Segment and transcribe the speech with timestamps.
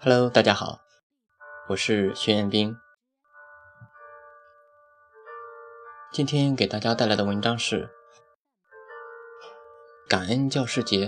[0.00, 0.80] Hello，大家好，
[1.66, 2.76] 我是徐彦斌。
[6.12, 7.86] 今天给大家带来的文章是
[10.08, 11.06] 《感恩教师节》。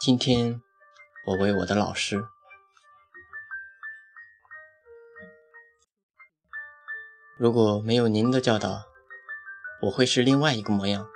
[0.00, 0.62] 今天
[1.26, 2.28] 我为我的老师，
[7.36, 8.84] 如果没有您的教导，
[9.82, 11.08] 我会是另外一个模样，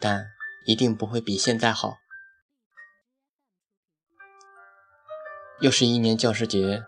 [0.00, 0.26] 但
[0.66, 1.98] 一定不会比现在好。
[5.60, 6.86] 又是一年教师节。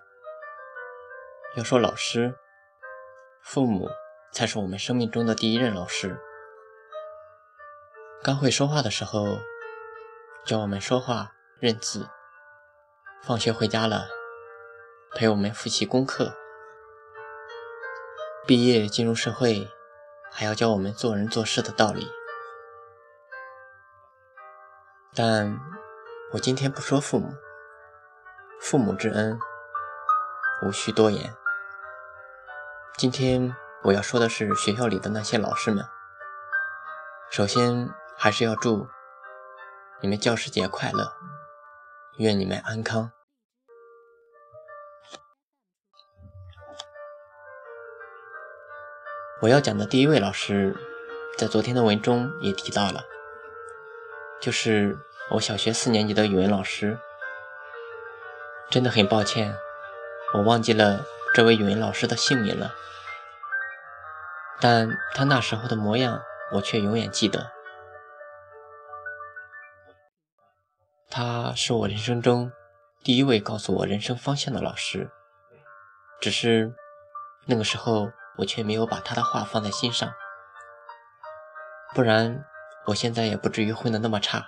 [1.57, 2.35] 要说老师，
[3.43, 3.91] 父母
[4.33, 6.19] 才是我们生命中的第一任老师。
[8.23, 9.37] 刚会说话的时候，
[10.47, 12.07] 教我们说话认字；
[13.23, 14.07] 放学回家了，
[15.15, 16.33] 陪我们复习功课；
[18.47, 19.69] 毕业进入社会，
[20.31, 22.09] 还要教我们做人做事的道理。
[25.15, 25.61] 但
[26.33, 27.35] 我今天不说父母。
[28.63, 29.37] 父母之恩，
[30.63, 31.35] 无需多言。
[32.97, 35.85] 今天我要说的是学校里的那些老师们。
[37.29, 38.87] 首先，还是要祝
[40.01, 41.13] 你们教师节快乐，
[42.19, 43.11] 愿你们安康。
[49.41, 50.77] 我要讲的第一位老师，
[51.37, 53.03] 在昨天的文中也提到了，
[54.41, 54.97] 就是
[55.33, 56.97] 我小学四年级的语文老师。
[58.73, 59.55] 真的很抱歉，
[60.33, 62.73] 我忘记了这位语文老师的姓名了。
[64.63, 66.23] 但他那时候的模样，
[66.55, 67.53] 我却永远记得。
[71.11, 72.51] 他是我人生中
[73.05, 75.11] 第一位告诉我人生方向的老师，
[76.19, 76.75] 只是
[77.45, 80.11] 那个时候我却没有把他的话放在心上，
[81.95, 82.43] 不然
[82.87, 84.47] 我现在也不至于混得那么差。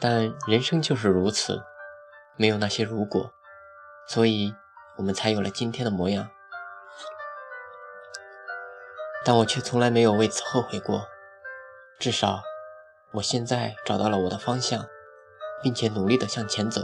[0.00, 1.62] 但人生就是如此。
[2.36, 3.32] 没有那些如果，
[4.06, 4.54] 所以
[4.96, 6.30] 我们才有了今天的模样。
[9.24, 11.08] 但我却从来没有为此后悔过。
[11.98, 12.42] 至少，
[13.12, 14.86] 我现在找到了我的方向，
[15.62, 16.82] 并且努力的向前走。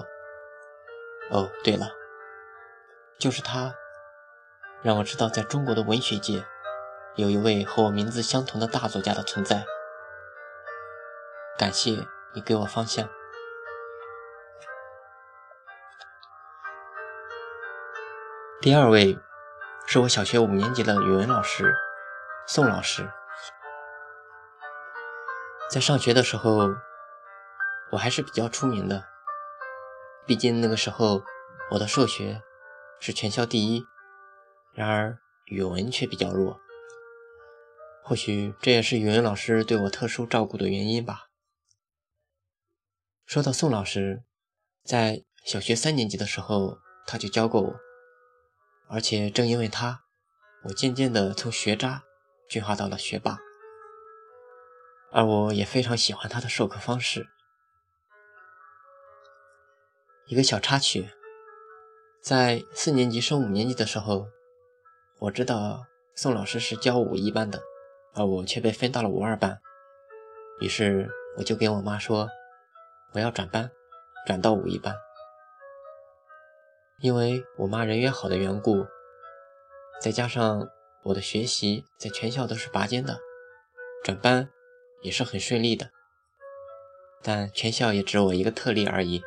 [1.30, 1.90] 哦，对了，
[3.18, 3.74] 就是他，
[4.82, 6.44] 让我知道在中国的文学界，
[7.16, 9.64] 有一位和我名字相同的大作家的存在。
[11.58, 13.06] 感谢你给我方向。
[18.62, 19.18] 第二位
[19.86, 21.74] 是我小学五年级的语文老师
[22.46, 23.10] 宋老师。
[25.70, 26.68] 在上学的时候，
[27.92, 29.06] 我还是比较出名的，
[30.26, 31.22] 毕竟那个时候
[31.70, 32.42] 我的数学
[32.98, 33.82] 是全校第一，
[34.74, 36.60] 然而语文却比较弱。
[38.04, 41.28] 或许这也是语文老师对我特殊照顾的原因吧。
[43.24, 44.22] 说到宋老师，
[44.84, 47.80] 在小学三年级的时候，他就教过我。
[48.92, 50.02] 而且正因为他，
[50.64, 52.02] 我渐渐的从学渣
[52.48, 53.38] 进化到了学霸，
[55.12, 57.28] 而我也非常喜欢他的授课方式。
[60.26, 61.08] 一个小插曲，
[62.20, 64.26] 在四年级升五年级的时候，
[65.20, 65.84] 我知道
[66.16, 67.62] 宋老师是教五一班的，
[68.14, 69.60] 而我却被分到了五二班，
[70.60, 72.28] 于是我就跟我妈说，
[73.12, 73.70] 我要转班，
[74.26, 74.92] 转到五一班。
[77.00, 78.86] 因为我妈人缘好的缘故，
[80.02, 80.68] 再加上
[81.02, 83.18] 我的学习在全校都是拔尖的，
[84.04, 84.50] 转班
[85.00, 85.90] 也是很顺利的。
[87.22, 89.22] 但全校也只有我一个特例而已。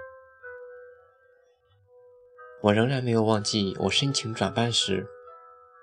[2.62, 5.07] 我仍然没有忘记我申请转班时，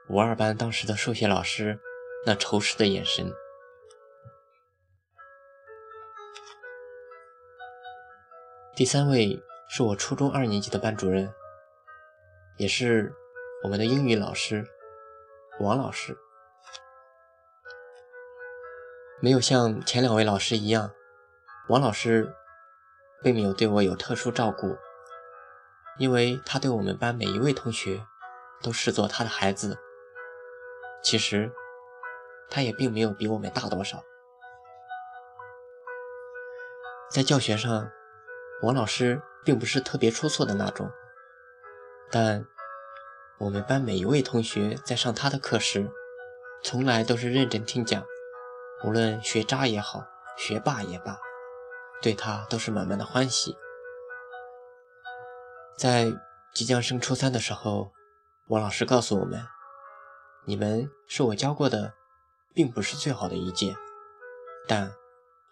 [0.09, 1.81] 五二班当时的数学老师
[2.25, 3.33] 那仇视的眼神。
[8.77, 11.34] 第三位是我初中二年级的班主任。
[12.60, 13.10] 也是
[13.65, 14.66] 我们的英语老师
[15.60, 16.15] 王老师，
[19.22, 20.91] 没有像前两位老师一样，
[21.70, 22.35] 王老师
[23.23, 24.76] 并没有对我有特殊照顾，
[25.96, 28.05] 因为他对我们班每一位同学
[28.62, 29.79] 都视作他的孩子。
[31.02, 31.50] 其实
[32.50, 34.05] 他也并没有比我们大多少，
[37.11, 37.90] 在教学上，
[38.61, 40.93] 王老师并不是特别出错的那种。
[42.11, 42.45] 但
[43.39, 45.91] 我们班每一位同学在上他的课时，
[46.62, 48.05] 从来都是认真听讲，
[48.85, 50.05] 无论学渣也好，
[50.37, 51.17] 学霸也罢，
[52.03, 53.57] 对他都是满满的欢喜。
[55.79, 56.12] 在
[56.53, 57.93] 即将升初三的时候，
[58.49, 59.47] 王老师告诉我们
[60.45, 61.95] ：“你们是我教过的，
[62.53, 63.75] 并不是最好的一届，
[64.67, 64.93] 但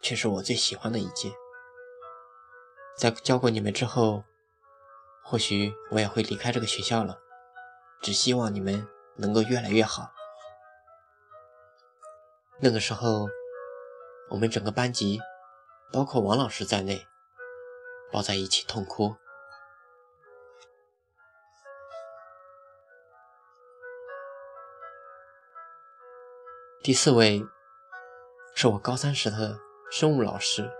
[0.02, 1.30] 却是我最喜欢的一届。”
[2.98, 4.24] 在教过你们之后，
[5.30, 7.18] 或许我也会离开这个学校了。
[8.00, 10.10] 只希望你们能够越来越好。
[12.60, 13.28] 那个时候，
[14.30, 15.20] 我们整个班级，
[15.92, 17.06] 包括王老师在内，
[18.10, 19.16] 抱在一起痛哭。
[26.82, 27.44] 第四位
[28.54, 29.58] 是我高三时的
[29.90, 30.70] 生物老师。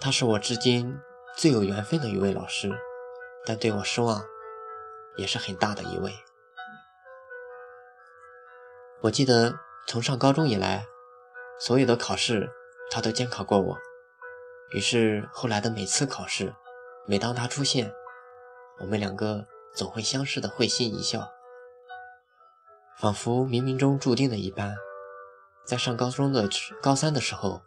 [0.00, 0.98] 他是我至今
[1.40, 2.70] 最有缘分的一位老师，
[3.46, 4.22] 但对我失望
[5.16, 6.12] 也是很大的一位。
[9.00, 9.54] 我记得
[9.86, 10.84] 从上高中以来，
[11.58, 12.50] 所有的考试
[12.90, 13.78] 他都监考过我，
[14.72, 16.54] 于是后来的每次考试，
[17.06, 17.90] 每当他出现，
[18.80, 21.26] 我们两个总会相视的会心一笑，
[22.98, 24.76] 仿佛冥冥中注定的一般。
[25.64, 26.46] 在上高中的
[26.82, 27.62] 高三的时候。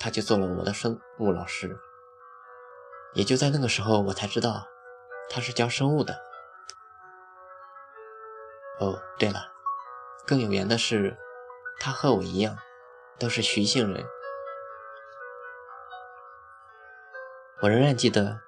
[0.00, 1.76] 他就做了我的生物老师，
[3.14, 4.66] 也就在那个时候，我才知道
[5.30, 6.20] 他是教生物的。
[8.80, 9.52] 哦，对了，
[10.26, 11.16] 更有缘的是，
[11.80, 12.56] 他和我一样，
[13.18, 14.06] 都是徐姓人。
[17.60, 18.40] 我仍然记得，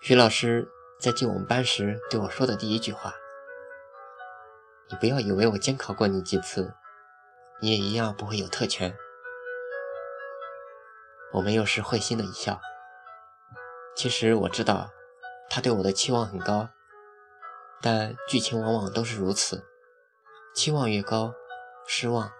[0.00, 0.70] 徐老师
[1.00, 3.16] 在进我们班时对我说的第一句话
[4.88, 6.72] ：“你不要以为我监考过你几次，
[7.60, 8.96] 你也一样不会有特权。”
[11.32, 12.60] 我们又是会心的一笑。
[13.94, 14.90] 其实我知道，
[15.48, 16.68] 他对我的期望很高，
[17.80, 19.64] 但剧情往往都是如此，
[20.54, 21.34] 期望越高，
[21.86, 22.30] 失望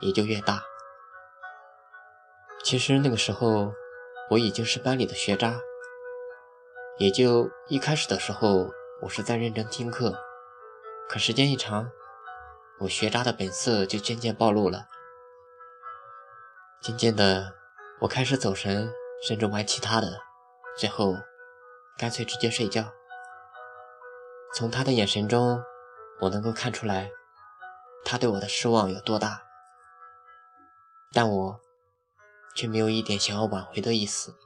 [0.00, 0.62] 也就越大。
[2.62, 3.72] 其实那个时候，
[4.30, 5.60] 我已经是班里的学渣，
[6.98, 8.70] 也就一开始的时候，
[9.02, 10.16] 我是在认真听课，
[11.08, 11.90] 可时间一长，
[12.80, 14.86] 我学渣的本色就渐渐暴露了，
[16.80, 17.54] 渐渐的。
[18.02, 18.90] 我开始走神，
[19.22, 20.20] 甚至玩其他的，
[20.76, 21.16] 最后
[21.98, 22.92] 干脆直接睡觉。
[24.54, 25.62] 从他的眼神中，
[26.20, 27.10] 我能够看出来
[28.04, 29.42] 他对我的失望有多大，
[31.12, 31.60] 但我
[32.56, 34.36] 却没有一点想要挽回的意思。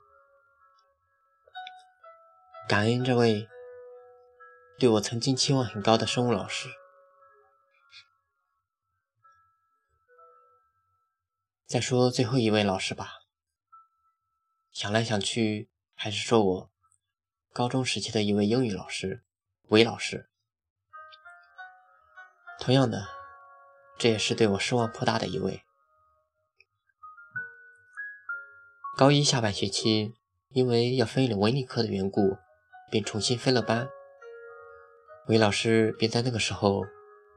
[2.69, 3.49] 感恩这位
[4.79, 6.69] 对我曾经期望很高的生物老师。
[11.67, 13.21] 再说最后一位老师吧。
[14.71, 16.71] 想来想去，还是说我
[17.53, 19.23] 高中时期的一位英语老师，
[19.69, 20.29] 韦老师。
[22.61, 23.07] 同样的，
[23.99, 25.63] 这也是对我失望颇大的一位。
[28.97, 30.15] 高一下半学期，
[30.51, 32.37] 因为要分文理科的缘故，
[32.91, 33.89] 便重新分了班。
[35.29, 36.85] 韦老师便在那个时候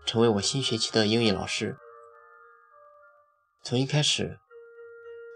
[0.06, 1.77] 成为我新学期的英语老师。
[3.63, 4.39] 从一开始。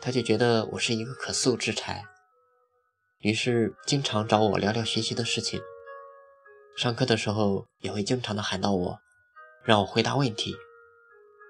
[0.04, 2.04] 他就觉得我是一个可塑之才，
[3.22, 5.62] 于是经常找我聊聊学习的事情。
[6.76, 9.00] 上课的时候也会经常的喊到我，
[9.64, 10.56] 让我回答问题。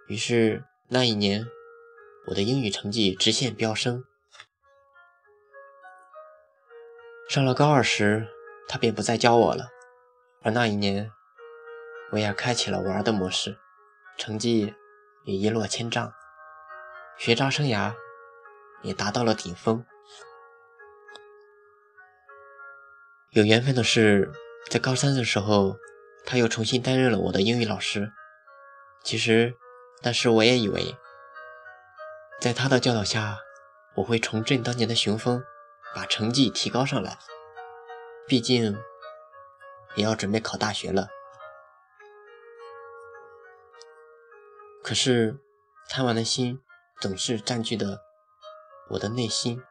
[0.07, 1.47] 于是那一年，
[2.27, 4.03] 我的英语成绩直线飙升。
[7.29, 8.27] 上了高二时，
[8.67, 9.69] 他便不再教我了，
[10.41, 11.09] 而那一年，
[12.11, 13.57] 我也开启了玩的模式，
[14.17, 14.73] 成绩
[15.23, 16.11] 也一落千丈，
[17.17, 17.93] 学渣生涯。
[18.83, 19.85] 也达到了顶峰。
[23.33, 24.29] 有缘分的是，
[24.69, 25.77] 在高三的时候，
[26.25, 28.11] 他又重新担任了我的英语老师。
[29.05, 29.55] 其实，
[30.01, 30.97] 那时我也以为，
[32.41, 33.39] 在他的教导下，
[33.95, 35.41] 我会重振当年的雄风，
[35.95, 37.17] 把成绩提高上来。
[38.27, 38.77] 毕竟，
[39.95, 41.07] 也要准备考大学了。
[44.83, 45.39] 可是，
[45.87, 46.59] 贪玩的心
[46.99, 48.01] 总是占据的。
[48.89, 49.63] 我的内心，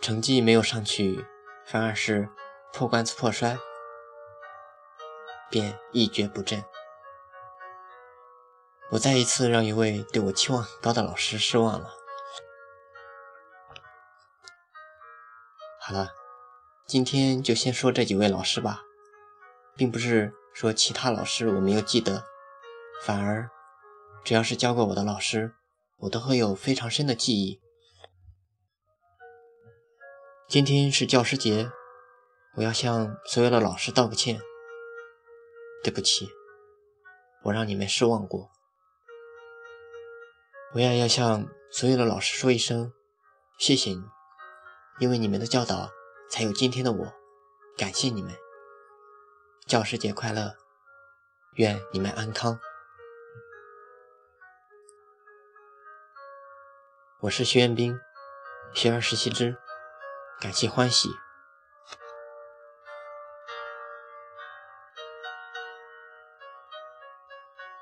[0.00, 1.26] 成绩没有上去，
[1.66, 2.28] 反而是
[2.72, 3.58] 破罐子破摔，
[5.50, 6.64] 便一蹶不振。
[8.90, 11.90] 我再一次让一位对我期望很高的老师失望了。
[15.80, 16.10] 好了，
[16.86, 18.82] 今天就先说这几位老师吧，
[19.74, 22.24] 并不是说其他老师我没有记得，
[23.02, 23.50] 反而
[24.22, 25.54] 只要是教过我的老师，
[25.96, 27.60] 我都会有非常深的记忆。
[30.54, 31.68] 今天是教师节，
[32.54, 34.40] 我要向所有的老师道个歉。
[35.82, 36.28] 对不起，
[37.42, 38.52] 我让你们失望过。
[40.72, 42.92] 我也要向所有的老师说一声
[43.58, 44.04] 谢谢你，
[45.00, 45.90] 因为你们的教导
[46.30, 47.12] 才有今天的我。
[47.76, 48.32] 感谢你们，
[49.66, 50.54] 教师节快乐，
[51.56, 52.60] 愿你们安康。
[57.22, 57.98] 我是徐彦斌，
[58.72, 59.56] 学而时习之。
[60.40, 61.23] 感谢欢喜。